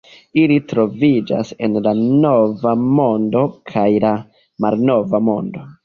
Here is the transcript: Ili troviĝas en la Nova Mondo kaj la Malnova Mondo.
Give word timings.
Ili 0.43 0.55
troviĝas 0.71 1.51
en 1.67 1.77
la 1.89 1.93
Nova 2.25 2.75
Mondo 2.89 3.47
kaj 3.75 3.87
la 4.09 4.19
Malnova 4.67 5.27
Mondo. 5.33 5.73